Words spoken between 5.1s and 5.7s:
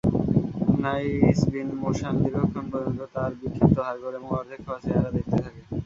দেখতে থাকে।